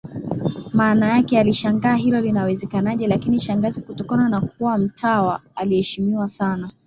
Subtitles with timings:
[0.73, 6.71] Mama yake alishangaa hilo linawezekanaje lakini shangazi kutokana na kuwa mtawa aliheshimiwa sana